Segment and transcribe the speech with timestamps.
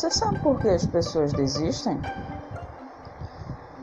[0.00, 2.00] Você sabe por que as pessoas desistem?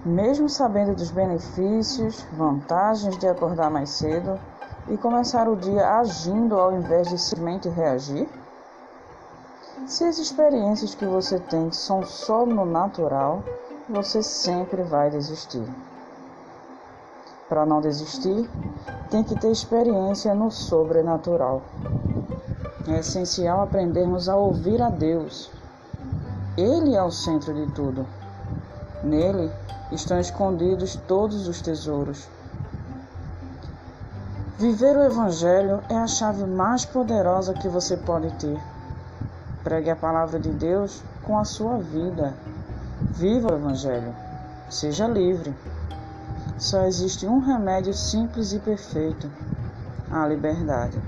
[0.04, 4.40] Mesmo sabendo dos benefícios, vantagens de acordar mais cedo
[4.88, 8.28] e começar o dia agindo ao invés de simplesmente reagir?
[9.86, 13.44] Se as experiências que você tem são só no natural,
[13.88, 15.70] você sempre vai desistir.
[17.48, 18.50] Para não desistir,
[19.12, 21.62] tem que ter experiência no sobrenatural.
[22.88, 25.56] É essencial aprendermos a ouvir a Deus.
[26.58, 28.04] Ele é o centro de tudo.
[29.04, 29.52] Nele
[29.92, 32.28] estão escondidos todos os tesouros.
[34.58, 38.60] Viver o Evangelho é a chave mais poderosa que você pode ter.
[39.64, 42.34] Pregue a palavra de Deus com a sua vida.
[43.12, 44.16] Viva o Evangelho.
[44.68, 45.56] Seja livre.
[46.58, 49.30] Só existe um remédio simples e perfeito:
[50.10, 51.00] a liberdade.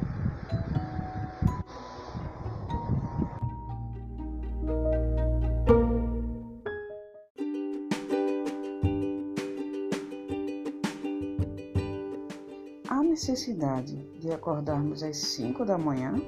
[14.32, 16.22] Acordarmos às 5 da manhã?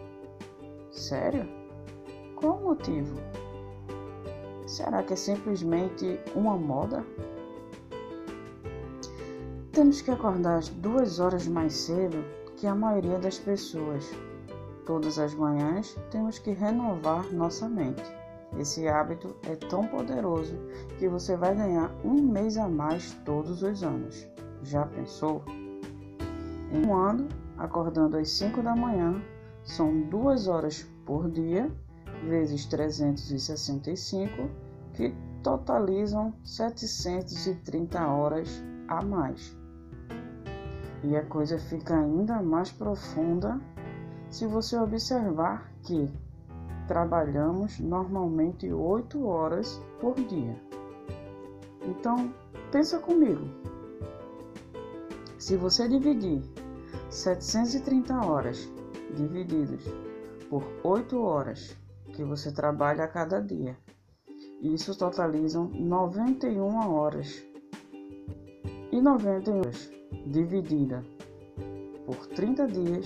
[0.92, 1.48] Sério?
[2.36, 3.16] Qual o motivo?
[4.68, 7.06] Será que é simplesmente uma moda?
[9.72, 12.24] Temos que acordar às duas horas mais cedo
[12.58, 14.10] que a maioria das pessoas.
[14.86, 18.04] Todas as manhãs temos que renovar nossa mente.
[18.58, 20.56] Esse hábito é tão poderoso
[21.00, 24.28] que você vai ganhar um mês a mais todos os anos.
[24.64, 25.44] Já pensou?
[26.72, 27.28] Em um ano,
[27.62, 29.22] acordando às 5 da manhã,
[29.64, 31.72] são duas horas por dia,
[32.28, 34.50] vezes 365,
[34.94, 39.56] que totalizam 730 horas a mais.
[41.04, 43.62] E a coisa fica ainda mais profunda
[44.30, 46.12] se você observar que
[46.88, 50.60] trabalhamos normalmente 8 horas por dia.
[51.84, 52.34] Então,
[52.72, 53.46] pensa comigo.
[55.38, 56.42] Se você dividir
[57.12, 58.72] 730 horas
[59.14, 59.84] divididos
[60.50, 61.78] por 8 horas
[62.14, 63.78] que você trabalha a cada dia,
[64.62, 67.46] isso totalizam 91 horas.
[68.94, 69.92] E 91 horas
[70.26, 71.04] dividida
[72.06, 73.06] por 30 dias,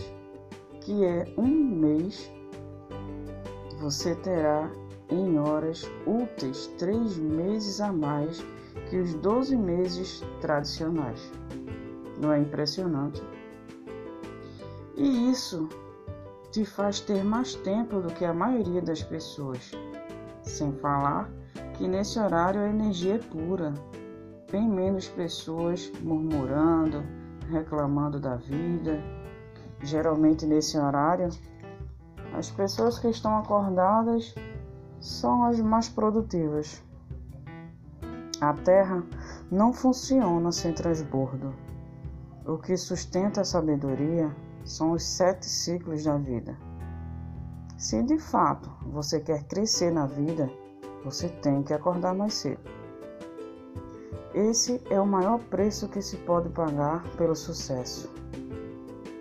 [0.82, 2.32] que é um mês,
[3.80, 4.72] você terá
[5.10, 8.46] em horas úteis três meses a mais
[8.88, 11.32] que os 12 meses tradicionais.
[12.22, 13.20] Não é impressionante?
[14.98, 15.68] E isso
[16.52, 19.72] te faz ter mais tempo do que a maioria das pessoas.
[20.42, 21.30] Sem falar
[21.74, 23.74] que nesse horário a energia é pura,
[24.50, 27.04] bem menos pessoas murmurando,
[27.50, 29.04] reclamando da vida.
[29.82, 31.28] Geralmente nesse horário,
[32.34, 34.34] as pessoas que estão acordadas
[35.02, 36.82] são as mais produtivas.
[38.40, 39.04] A Terra
[39.52, 41.54] não funciona sem transbordo.
[42.46, 44.34] O que sustenta a sabedoria
[44.66, 46.58] são os sete ciclos da vida.
[47.78, 50.50] Se de fato você quer crescer na vida,
[51.04, 52.62] você tem que acordar mais cedo.
[54.34, 58.12] Esse é o maior preço que se pode pagar pelo sucesso.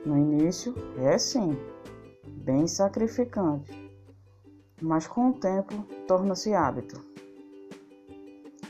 [0.04, 1.56] No início, é sim,
[2.26, 3.72] bem sacrificante,
[4.80, 7.00] mas com o tempo torna-se hábito.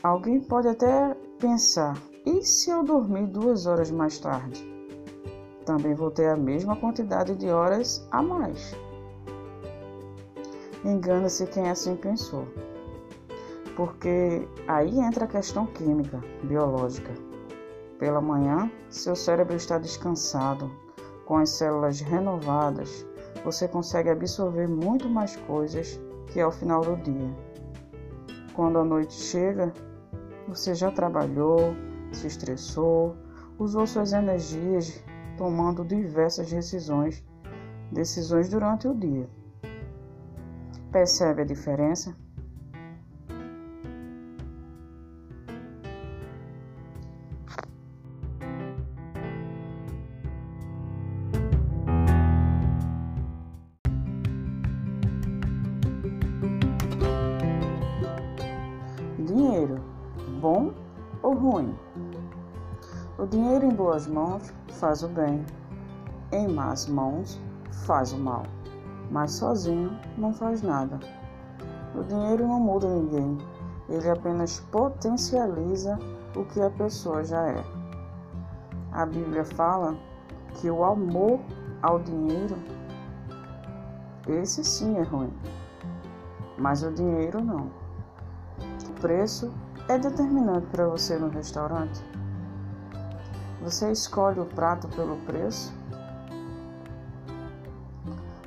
[0.03, 4.74] Alguém pode até pensar: e se eu dormir duas horas mais tarde?
[5.65, 8.75] Também vou ter a mesma quantidade de horas a mais.
[10.83, 12.45] Engana-se quem assim pensou
[13.75, 17.11] porque aí entra a questão química, biológica.
[17.99, 20.71] Pela manhã, seu cérebro está descansado,
[21.25, 23.05] com as células renovadas,
[23.43, 27.35] você consegue absorver muito mais coisas que ao final do dia.
[28.53, 29.73] Quando a noite chega,
[30.47, 31.75] você já trabalhou,
[32.11, 33.15] se estressou,
[33.59, 35.03] usou suas energias
[35.37, 37.23] tomando diversas decisões,
[37.91, 39.29] decisões durante o dia.
[40.91, 42.15] Percebe a diferença?
[59.19, 59.81] Dinheiro,
[60.39, 60.73] bom
[61.21, 61.75] ou ruim?
[63.17, 65.45] O dinheiro em boas mãos faz o bem,
[66.31, 67.39] em más mãos
[67.85, 68.43] faz o mal,
[69.09, 70.99] mas sozinho não faz nada.
[71.95, 73.37] O dinheiro não muda ninguém,
[73.89, 75.97] ele apenas potencializa
[76.35, 77.63] o que a pessoa já é.
[78.91, 79.95] A Bíblia fala
[80.55, 81.39] que o amor
[81.81, 82.57] ao dinheiro,
[84.27, 85.31] esse sim é ruim.
[86.57, 87.69] mas o dinheiro não.
[88.89, 89.53] O preço
[89.89, 92.01] é determinante para você no restaurante.
[93.65, 95.73] Você escolhe o prato pelo preço?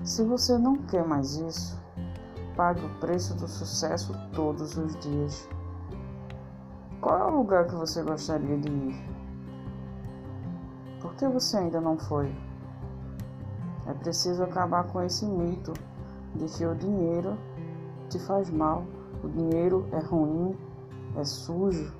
[0.05, 1.77] Se você não quer mais isso,
[2.57, 5.49] pague o preço do sucesso todos os dias.
[7.01, 9.09] Qual é o lugar que você gostaria de ir?
[11.01, 12.33] Por que você ainda não foi?
[13.89, 15.73] É preciso acabar com esse mito
[16.37, 17.37] de que o dinheiro
[18.09, 18.85] te faz mal,
[19.25, 20.57] o dinheiro é ruim,
[21.17, 21.93] é sujo.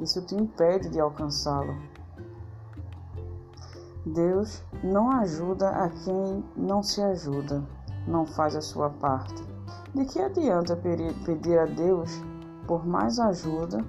[0.00, 1.76] Isso te impede de alcançá-lo.
[4.06, 7.62] Deus não ajuda a quem não se ajuda,
[8.08, 9.44] não faz a sua parte.
[9.94, 12.10] De que adianta pedir a Deus
[12.66, 13.84] por mais ajuda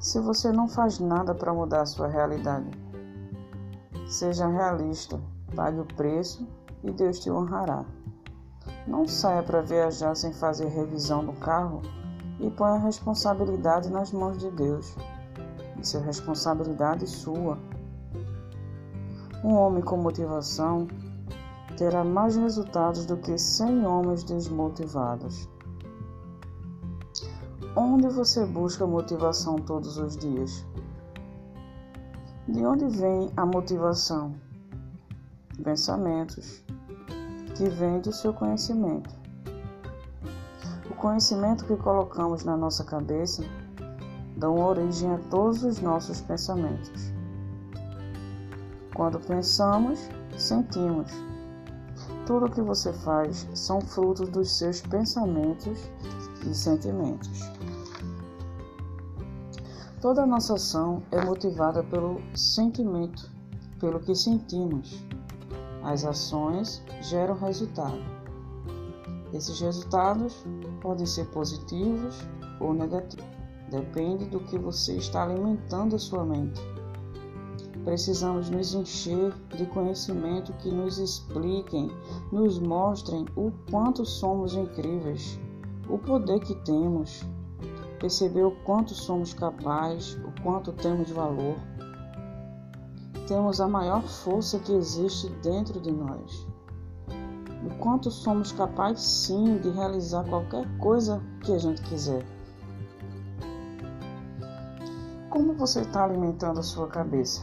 [0.00, 2.68] se você não faz nada para mudar a sua realidade?
[4.08, 5.20] Seja realista,
[5.54, 6.48] pague o preço
[6.82, 7.84] e Deus te honrará.
[8.86, 11.82] Não saia para viajar sem fazer revisão do carro
[12.40, 14.94] e ponha a responsabilidade nas mãos de Deus.
[15.80, 17.58] Isso é responsabilidade sua.
[19.44, 20.88] Um homem com motivação
[21.76, 25.48] terá mais resultados do que 100 homens desmotivados.
[27.76, 30.66] Onde você busca motivação todos os dias?
[32.48, 34.34] De onde vem a motivação?
[35.62, 36.64] Pensamentos
[37.54, 39.17] que vêm do seu conhecimento.
[40.98, 43.44] Conhecimento que colocamos na nossa cabeça
[44.36, 47.12] dão origem a todos os nossos pensamentos.
[48.96, 51.12] Quando pensamos, sentimos.
[52.26, 55.78] Tudo o que você faz são frutos dos seus pensamentos
[56.44, 57.48] e sentimentos.
[60.00, 63.30] Toda nossa ação é motivada pelo sentimento,
[63.78, 65.00] pelo que sentimos.
[65.84, 68.17] As ações geram resultado.
[69.32, 70.44] Esses resultados
[70.80, 72.16] podem ser positivos
[72.60, 73.26] ou negativos.
[73.70, 76.60] Depende do que você está alimentando a sua mente.
[77.84, 81.90] Precisamos nos encher de conhecimento que nos expliquem,
[82.32, 85.38] nos mostrem o quanto somos incríveis,
[85.88, 87.22] o poder que temos,
[88.00, 91.56] perceber o quanto somos capazes, o quanto temos valor.
[93.26, 96.47] Temos a maior força que existe dentro de nós.
[97.64, 102.24] O quanto somos capazes sim de realizar qualquer coisa que a gente quiser.
[105.28, 107.42] Como você está alimentando a sua cabeça?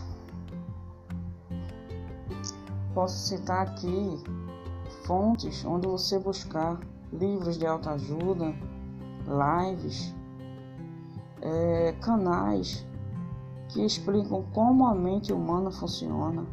[2.94, 4.24] Posso citar aqui
[5.04, 6.80] fontes onde você buscar
[7.12, 8.56] livros de autoajuda,
[9.28, 10.16] lives,
[11.42, 12.86] é, canais
[13.70, 16.46] que explicam como a mente humana funciona.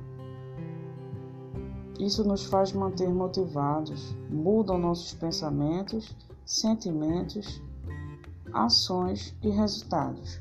[2.04, 7.62] Isso nos faz manter motivados, mudam nossos pensamentos, sentimentos,
[8.52, 10.40] ações e resultados.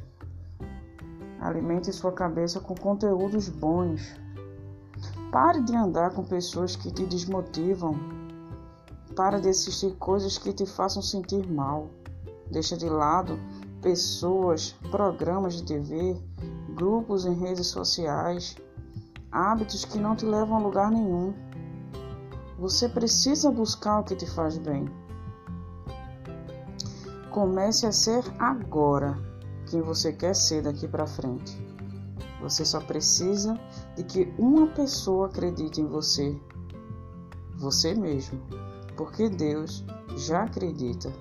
[1.39, 4.19] Alimente sua cabeça com conteúdos bons
[5.31, 7.97] Pare de andar com pessoas que te desmotivam.
[9.15, 11.87] Pare de assistir coisas que te façam sentir mal.
[12.51, 13.39] Deixa de lado
[13.81, 16.21] pessoas, programas de TV,
[16.75, 18.57] grupos em redes sociais,
[19.31, 21.33] hábitos que não te levam a lugar nenhum.
[22.61, 24.85] Você precisa buscar o que te faz bem.
[27.31, 29.18] Comece a ser agora
[29.68, 31.59] quem você quer ser daqui para frente.
[32.39, 33.59] Você só precisa
[33.95, 36.39] de que uma pessoa acredite em você,
[37.57, 38.39] você mesmo,
[38.95, 39.83] porque Deus
[40.15, 41.11] já acredita.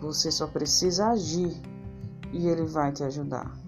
[0.00, 1.54] Você só precisa agir
[2.32, 3.61] e Ele vai te ajudar.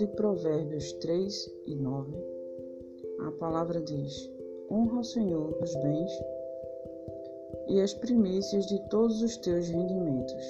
[0.00, 2.10] De Provérbios 3 e 9,
[3.18, 4.32] a palavra diz:
[4.70, 6.10] Honra o Senhor os bens
[7.68, 10.42] e as primícias de todos os teus rendimentos.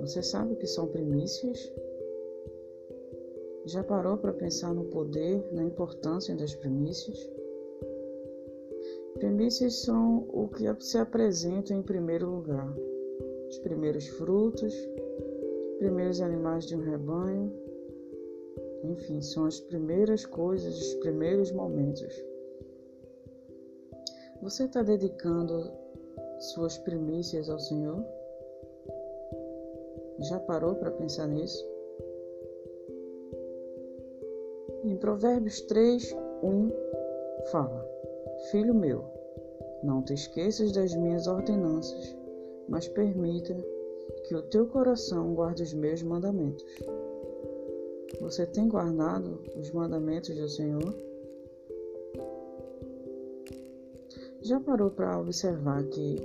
[0.00, 1.72] Você sabe o que são primícias?
[3.64, 7.18] Já parou para pensar no poder, na importância das primícias?
[9.14, 12.76] Primícias são o que se apresenta em primeiro lugar:
[13.48, 14.74] os primeiros frutos,
[15.78, 17.69] primeiros animais de um rebanho,
[18.82, 22.14] enfim, são as primeiras coisas, os primeiros momentos.
[24.42, 25.70] Você está dedicando
[26.38, 28.02] suas primícias ao Senhor?
[30.20, 31.66] Já parou para pensar nisso?
[34.82, 36.70] Em Provérbios 3, 1
[37.50, 37.86] fala:
[38.50, 39.04] Filho meu,
[39.82, 42.16] não te esqueças das minhas ordenanças,
[42.68, 43.54] mas permita
[44.26, 46.64] que o teu coração guarde os meus mandamentos.
[48.18, 50.94] Você tem guardado os mandamentos do Senhor?
[54.42, 56.16] Já parou para observar que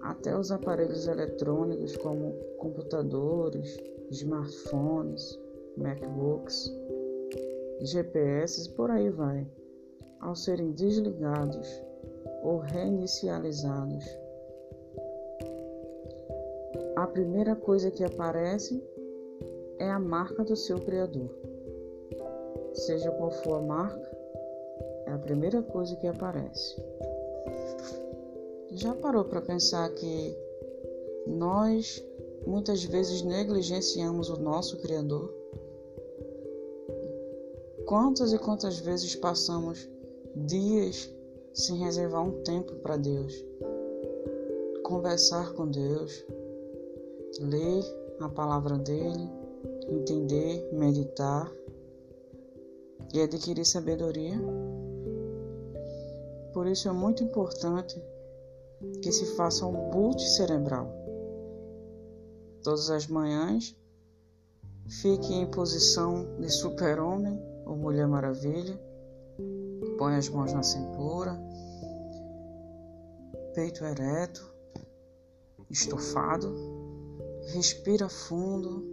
[0.00, 3.76] até os aparelhos eletrônicos, como computadores,
[4.10, 5.38] smartphones,
[5.76, 6.72] MacBooks,
[7.80, 9.46] GPS por aí vai,
[10.20, 11.68] ao serem desligados
[12.42, 14.04] ou reinicializados,
[16.96, 18.82] a primeira coisa que aparece
[19.80, 21.30] é a marca do seu Criador.
[22.74, 24.10] Seja qual for a marca,
[25.06, 26.76] é a primeira coisa que aparece.
[28.72, 30.36] Já parou para pensar que
[31.26, 32.04] nós
[32.46, 35.34] muitas vezes negligenciamos o nosso Criador?
[37.86, 39.88] Quantas e quantas vezes passamos
[40.36, 41.10] dias
[41.54, 43.34] sem reservar um tempo para Deus?
[44.84, 46.24] Conversar com Deus,
[47.40, 47.82] ler
[48.20, 49.39] a palavra dele,
[49.90, 51.50] entender, meditar
[53.12, 54.38] e adquirir sabedoria.
[56.52, 58.00] Por isso é muito importante
[59.02, 60.88] que se faça um boot cerebral.
[62.62, 63.76] Todas as manhãs,
[64.88, 68.78] fique em posição de super-homem ou Mulher Maravilha.
[69.98, 71.38] Põe as mãos na cintura,
[73.54, 74.52] peito ereto,
[75.70, 76.54] estofado.
[77.52, 78.89] Respira fundo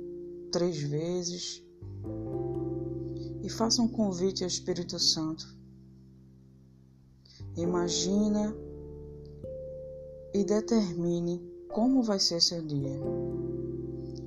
[0.58, 1.64] três vezes
[3.44, 5.46] e faça um convite ao Espírito Santo.
[7.56, 8.56] Imagina
[10.34, 13.00] e determine como vai ser seu dia.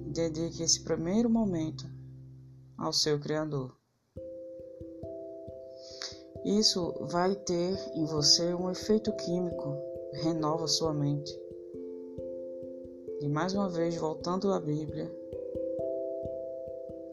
[0.06, 1.84] Dedique esse primeiro momento
[2.78, 3.76] ao seu Criador.
[6.44, 9.76] Isso vai ter em você um efeito químico,
[10.22, 11.37] renova sua mente.
[13.20, 15.19] E mais uma vez, voltando à Bíblia,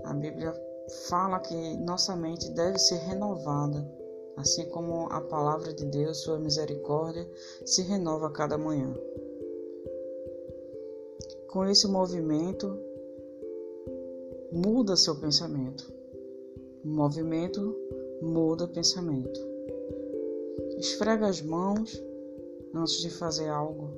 [0.08, 0.54] a Bíblia
[1.10, 3.86] fala que nossa mente deve ser renovada,
[4.38, 7.30] assim como a palavra de Deus, sua misericórdia,
[7.66, 8.96] se renova a cada manhã.
[11.50, 12.80] Com esse movimento,
[14.50, 15.92] muda seu pensamento.
[16.86, 17.76] O movimento
[18.22, 19.42] muda pensamento.
[20.78, 22.02] Esfrega as mãos
[22.74, 23.90] antes de fazer algo.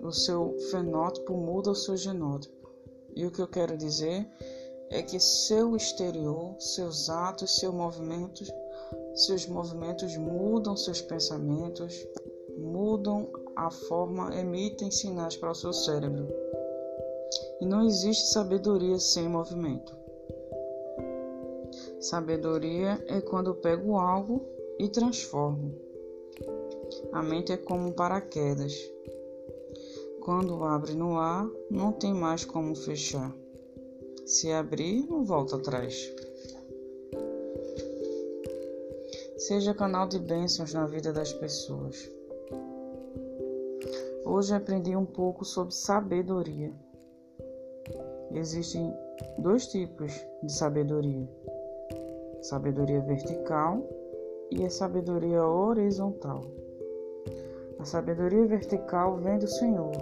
[0.00, 2.70] O seu fenótipo muda o seu genótipo.
[3.14, 4.26] E o que eu quero dizer
[4.90, 8.50] é que seu exterior, seus atos, seus movimentos,
[9.14, 12.06] seus movimentos mudam seus pensamentos,
[12.56, 16.28] mudam a forma, emitem sinais para o seu cérebro.
[17.60, 19.96] E não existe sabedoria sem movimento.
[22.00, 24.46] Sabedoria é quando eu pego algo
[24.78, 25.74] e transformo.
[27.12, 28.74] A mente é como um paraquedas.
[30.20, 33.34] Quando abre no ar, não tem mais como fechar.
[34.26, 36.12] Se abrir, não volta atrás.
[39.38, 42.10] Seja canal de bênçãos na vida das pessoas.
[44.24, 46.72] Hoje aprendi um pouco sobre sabedoria.
[48.32, 48.92] Existem
[49.38, 51.28] dois tipos de sabedoria
[52.42, 53.80] sabedoria vertical
[54.50, 56.42] e a sabedoria horizontal.
[57.78, 59.92] A sabedoria vertical vem do Senhor,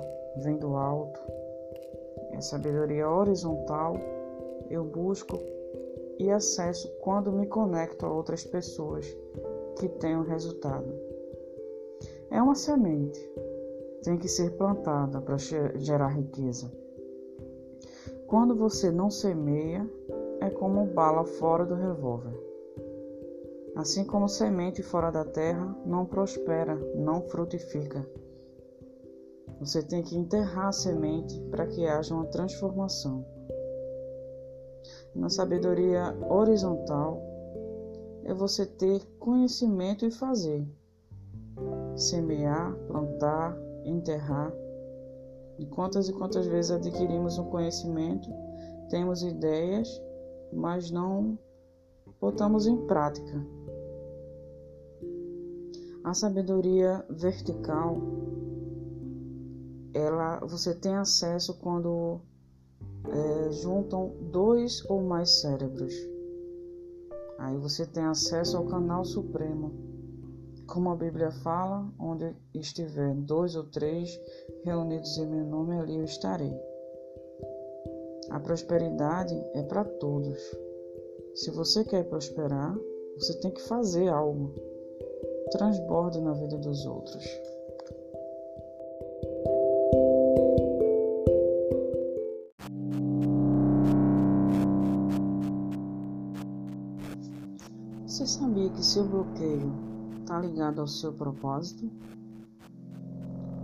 [0.43, 1.21] vem do alto.
[2.33, 3.97] E a sabedoria horizontal
[4.71, 5.39] eu busco
[6.19, 9.07] e acesso quando me conecto a outras pessoas
[9.79, 10.93] que um resultado.
[12.31, 13.21] É uma semente,
[14.03, 16.71] tem que ser plantada para gerar riqueza.
[18.27, 19.89] Quando você não semeia,
[20.41, 22.33] é como bala fora do revólver.
[23.77, 28.07] Assim como semente fora da terra não prospera, não frutifica.
[29.61, 33.25] Você tem que enterrar a semente para que haja uma transformação.
[35.15, 37.23] Na sabedoria horizontal
[38.25, 40.67] é você ter conhecimento e fazer.
[41.97, 44.53] Semear, plantar, enterrar.
[45.59, 48.29] E quantas e quantas vezes adquirimos um conhecimento,
[48.89, 49.89] temos ideias
[50.55, 51.39] mas não
[52.21, 53.45] botamos em prática.
[56.05, 57.97] A sabedoria vertical,
[59.93, 62.21] ela você tem acesso quando
[63.09, 65.95] é, juntam dois ou mais cérebros.
[67.39, 69.73] Aí você tem acesso ao canal supremo.
[70.67, 74.19] Como a Bíblia fala, onde estiver dois ou três
[74.65, 76.55] reunidos em meu nome, ali eu estarei.
[78.31, 80.39] A prosperidade é para todos.
[81.35, 82.75] Se você quer prosperar,
[83.19, 84.55] você tem que fazer algo.
[85.51, 87.25] Transborde na vida dos outros.
[98.95, 99.73] Seu bloqueio
[100.21, 101.91] está ligado ao seu propósito?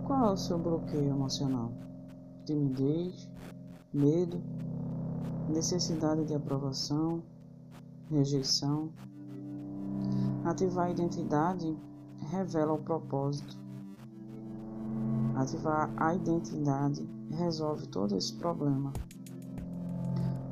[0.05, 1.71] Qual é o seu bloqueio emocional?
[2.45, 3.29] Timidez,
[3.93, 4.43] medo,
[5.47, 7.23] necessidade de aprovação,
[8.09, 8.89] rejeição.
[10.43, 11.77] Ativar a identidade
[12.29, 13.57] revela o propósito.
[15.37, 18.91] Ativar a identidade resolve todo esse problema.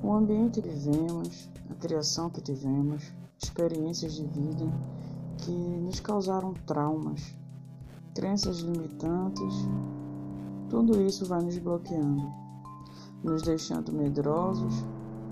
[0.02, 4.66] O ambiente que vivemos, a criação que tivemos, experiências de vida
[5.38, 7.36] que nos causaram traumas,
[8.14, 9.56] crenças limitantes,
[10.70, 12.32] tudo isso vai nos bloqueando,
[13.24, 14.86] nos deixando medrosos,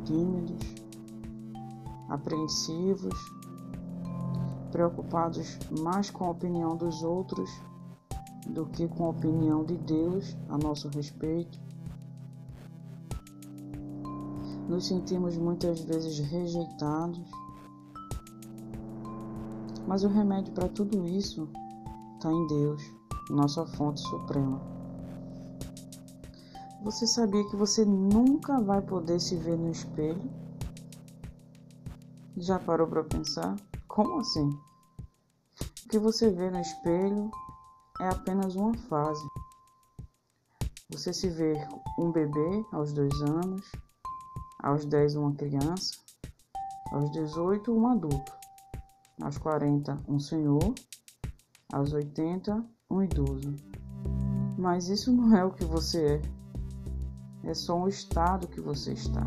[0.06, 0.66] tímidos,
[2.10, 3.14] apreensivos,
[4.72, 7.50] preocupados mais com a opinião dos outros
[8.48, 11.60] do que com a opinião de Deus a nosso respeito.
[14.68, 17.30] Nos sentimos muitas vezes rejeitados,
[19.88, 21.50] mas o remédio para tudo isso
[22.16, 22.84] está em Deus,
[23.30, 24.62] nossa fonte suprema.
[26.84, 30.30] Você sabia que você nunca vai poder se ver no espelho?
[32.36, 33.56] Já parou para pensar?
[33.88, 34.50] Como assim?
[35.86, 37.32] O que você vê no espelho
[38.02, 39.26] é apenas uma fase.
[40.92, 41.56] Você se vê
[41.98, 43.72] um bebê aos dois anos,
[44.62, 45.96] aos 10 uma criança,
[46.92, 48.37] aos 18 um adulto,
[49.22, 50.74] aos 40 um senhor,
[51.72, 53.56] aos 80 um idoso.
[54.58, 56.22] Mas isso não é o que você
[57.44, 59.26] é, é só um estado que você está.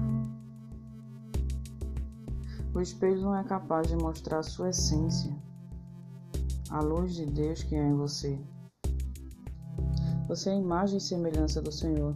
[2.73, 5.37] O espelho não é capaz de mostrar a sua essência,
[6.71, 8.39] a luz de Deus que é em você.
[10.29, 12.15] Você é a imagem e semelhança do Senhor.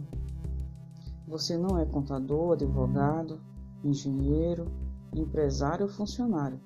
[1.27, 3.41] Você não é contador, advogado,
[3.83, 4.71] engenheiro,
[5.13, 6.59] empresário ou funcionário.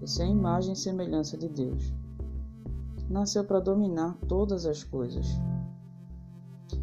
[0.00, 1.92] Você é a imagem e semelhança de Deus.
[3.10, 5.26] Nasceu para dominar todas as coisas.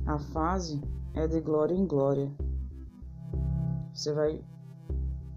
[0.06, 0.82] A fase
[1.14, 2.32] é de glória em glória.
[3.94, 4.44] Você vai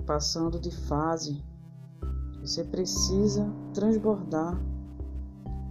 [0.04, 1.44] passando de fase.
[2.40, 4.60] Você precisa transbordar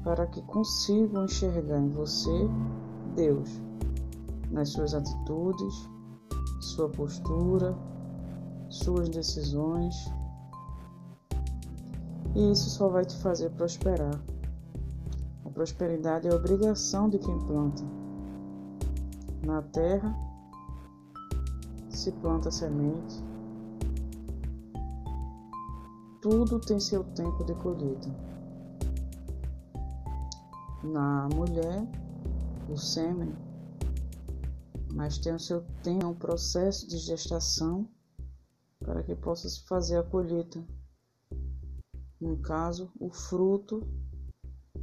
[0.03, 2.47] para que consigam enxergar em você
[3.15, 3.49] Deus,
[4.51, 5.89] nas suas atitudes,
[6.61, 7.75] sua postura,
[8.69, 9.95] suas decisões.
[12.37, 14.21] E isso só vai te fazer prosperar.
[15.43, 17.83] A prosperidade é a obrigação de quem planta.
[19.43, 20.15] Na terra
[21.89, 23.23] se planta semente.
[26.21, 28.27] Tudo tem seu tempo de colheita
[30.83, 31.87] na mulher
[32.69, 33.35] o sêmen,
[34.93, 37.87] mas tem o seu tempo, um processo de gestação
[38.79, 40.63] para que possa se fazer a colheita.
[42.19, 43.81] No caso, o fruto,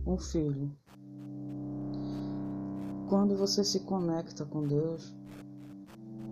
[0.07, 0.70] um filho.
[3.09, 5.14] Quando você se conecta com Deus,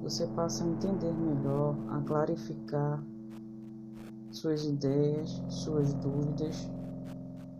[0.01, 3.03] você passa a entender melhor, a clarificar
[4.31, 6.71] suas ideias, suas dúvidas,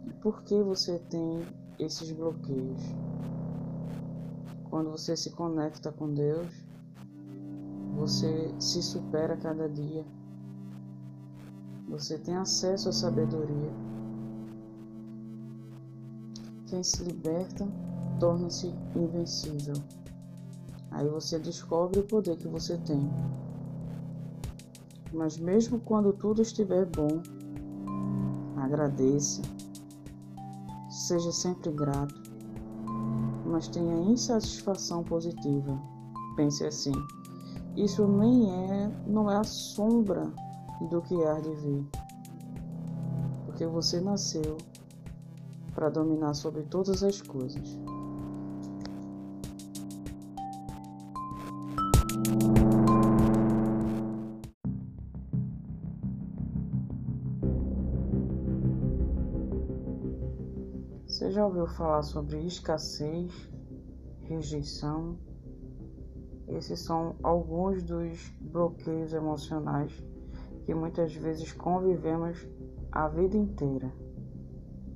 [0.07, 1.47] e por que você tem
[1.79, 2.83] esses bloqueios.
[4.65, 6.53] Quando você se conecta com Deus,
[7.95, 10.05] você se supera cada dia.
[11.93, 13.71] Você tem acesso à sabedoria.
[16.67, 17.69] Quem se liberta
[18.19, 19.75] torna-se invencível.
[20.91, 23.11] Aí você descobre o poder que você tem.
[25.13, 27.21] Mas mesmo quando tudo estiver bom,
[28.57, 29.43] agradeça
[30.89, 32.15] Seja sempre grato,
[33.45, 35.79] mas tenha insatisfação positiva.
[36.37, 36.93] Pense assim:
[37.77, 40.33] isso nem é, não é a sombra
[40.89, 41.87] do que há de vir,
[43.47, 44.57] porque você nasceu
[45.75, 47.79] para dominar sobre todas as coisas.
[61.07, 63.31] Você já ouviu falar sobre escassez,
[64.23, 65.17] rejeição?
[66.49, 69.93] Esses são alguns dos bloqueios emocionais
[70.65, 72.47] que muitas vezes convivemos
[72.91, 73.93] a vida inteira.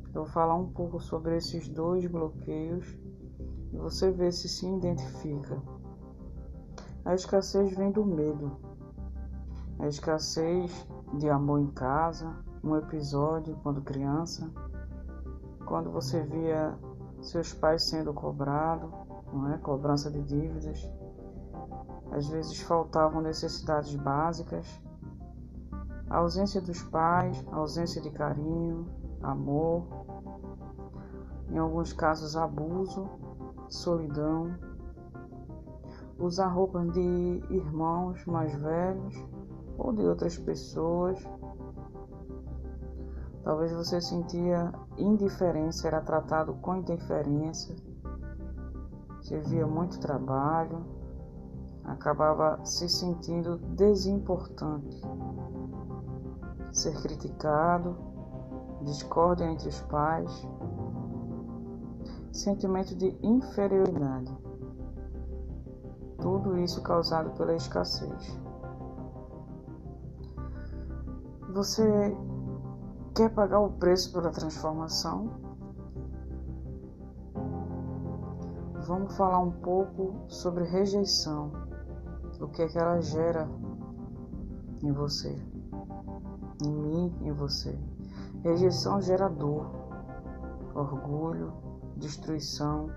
[0.08, 2.86] Eu vou falar um pouco sobre esses dois bloqueios
[3.72, 5.60] e você vê se se identifica.
[7.04, 8.56] A escassez vem do medo.
[9.78, 10.86] A escassez
[11.18, 14.50] de amor em casa, um episódio quando criança
[15.66, 16.78] quando você via
[17.20, 18.88] seus pais sendo cobrados,
[19.32, 19.58] não é?
[19.58, 20.88] cobrança de dívidas,
[22.12, 24.66] às vezes faltavam necessidades básicas,
[26.16, 28.86] A ausência dos pais, a ausência de carinho,
[29.22, 29.86] amor,
[31.50, 33.06] em alguns casos abuso,
[33.68, 34.56] solidão,
[36.18, 39.14] usar roupas de irmãos mais velhos
[39.76, 41.22] ou de outras pessoas.
[43.44, 47.76] Talvez você sentia indiferença, era tratado com interferência,
[49.20, 50.82] você via muito trabalho,
[51.84, 55.02] acabava se sentindo desimportante,
[56.76, 57.96] ser criticado,
[58.82, 60.46] discórdia entre os pais,
[62.30, 64.30] sentimento de inferioridade.
[66.18, 68.38] Tudo isso causado pela escassez.
[71.54, 72.14] Você
[73.14, 75.30] quer pagar o preço pela transformação?
[78.86, 81.50] Vamos falar um pouco sobre rejeição,
[82.38, 83.48] o que é que ela gera
[84.82, 85.34] em você,
[86.64, 87.76] em mim, em você.
[88.42, 89.66] Rejeição gera dor,
[90.74, 91.52] orgulho,
[91.96, 92.90] destruição,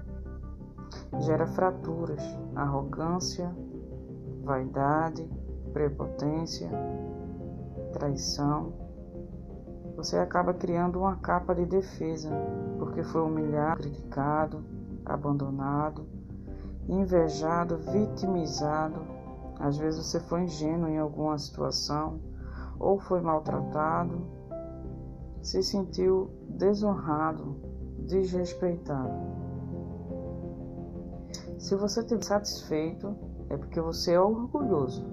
[1.20, 2.22] gera fraturas,
[2.56, 3.54] arrogância,
[4.44, 5.28] vaidade,
[5.74, 6.70] prepotência,
[7.94, 8.74] traição.
[9.96, 12.30] Você acaba criando uma capa de defesa
[12.78, 14.64] porque foi humilhado, criticado,
[15.06, 16.08] abandonado,
[16.88, 19.02] invejado, vitimizado.
[19.60, 22.20] Às vezes você foi ingênuo em alguma situação
[22.80, 24.26] ou foi maltratado,
[25.42, 27.56] se sentiu desonrado,
[28.08, 29.14] desrespeitado.
[31.58, 33.16] Se você estiver satisfeito,
[33.50, 35.06] é porque você é orgulhoso,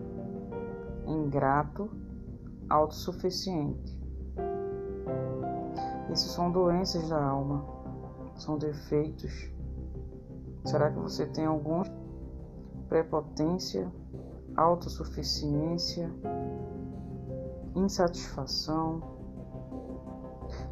[1.07, 1.90] ingrato,
[2.68, 3.96] autossuficiente.
[6.12, 7.66] Isso são doenças da alma,
[8.37, 9.50] são defeitos.
[10.64, 11.83] Será que você tem algum
[12.88, 13.90] prepotência,
[14.57, 16.11] autossuficiência,
[17.77, 19.01] insatisfação?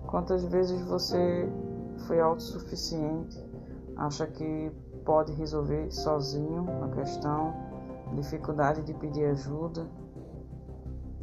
[0.06, 1.48] Quantas vezes você
[2.06, 3.38] foi autossuficiente,
[3.96, 4.72] acha que
[5.04, 7.54] pode resolver sozinho a questão,
[8.14, 9.86] dificuldade de pedir ajuda,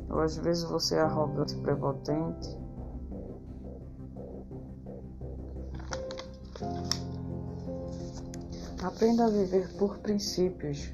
[0.09, 2.59] ou às vezes você é arrogante, prepotente.
[8.83, 10.91] Aprenda a viver por princípios,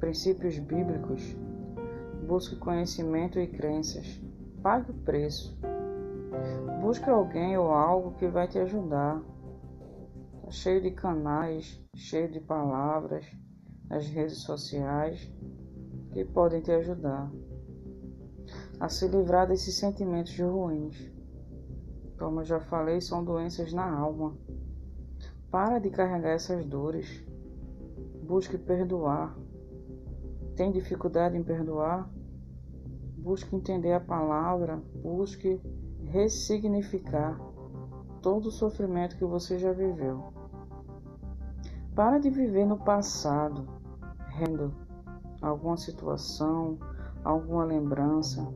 [0.00, 1.36] princípios bíblicos.
[2.26, 4.25] Busque conhecimento e crenças.
[4.66, 5.56] Pague o preço.
[6.80, 9.22] Busque alguém ou algo que vai te ajudar.
[10.42, 13.24] Tá cheio de canais, cheio de palavras
[13.88, 15.32] nas redes sociais
[16.12, 17.30] que podem te ajudar
[18.80, 21.12] a se livrar desses sentimentos ruins.
[22.18, 24.36] Como eu já falei, são doenças na alma.
[25.48, 27.24] Para de carregar essas dores.
[28.20, 29.38] Busque perdoar.
[30.56, 32.15] Tem dificuldade em perdoar?
[33.26, 35.60] Busque entender a palavra, busque
[36.04, 37.36] ressignificar
[38.22, 40.32] todo o sofrimento que você já viveu.
[41.92, 43.66] Para de viver no passado,
[44.28, 44.72] rendo
[45.42, 46.78] alguma situação,
[47.24, 48.46] alguma lembrança.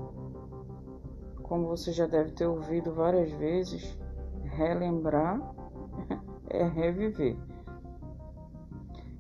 [1.43, 3.99] Como você já deve ter ouvido várias vezes,
[4.45, 5.53] relembrar
[6.49, 7.37] é reviver.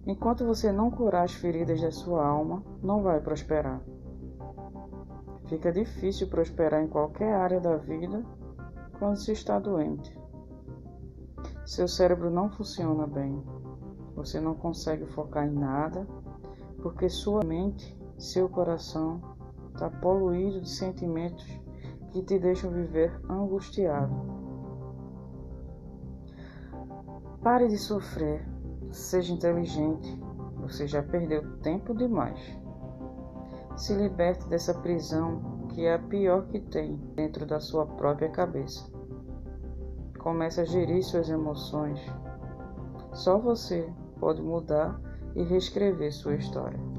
[0.06, 3.89] Enquanto você não curar as feridas da sua alma, não vai prosperar.
[5.50, 8.24] Fica difícil prosperar em qualquer área da vida
[9.00, 10.16] quando se está doente.
[11.66, 13.42] Seu cérebro não funciona bem.
[14.14, 16.06] Você não consegue focar em nada
[16.80, 19.20] porque sua mente, seu coração
[19.74, 21.44] está poluído de sentimentos
[22.12, 24.14] que te deixam viver angustiado.
[27.42, 28.48] Pare de sofrer,
[28.92, 30.16] seja inteligente,
[30.60, 32.38] você já perdeu tempo demais.
[33.76, 38.90] Se liberte dessa prisão que é a pior que tem dentro da sua própria cabeça.
[40.18, 42.00] Comece a gerir suas emoções.
[43.12, 45.00] Só você pode mudar
[45.34, 46.89] e reescrever sua história.